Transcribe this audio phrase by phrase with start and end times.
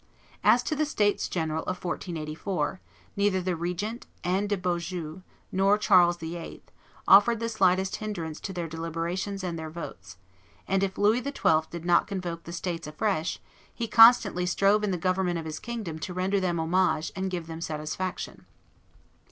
[0.43, 2.81] As to the States General of 1484,
[3.15, 6.63] neither the regent, Anne de Beaujeu, nor Charles VIII.,
[7.07, 10.17] offered the slightest hinderance to their deliberations and their votes;
[10.67, 11.65] and if Louis XII.
[11.69, 13.39] did not convoke the States afresh,
[13.71, 17.45] he constantly strove in the government of his kingdom to render them homage and give
[17.45, 18.47] them satisfaction.